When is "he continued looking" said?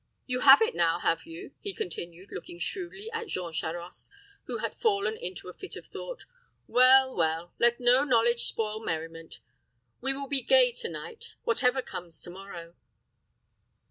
1.59-2.57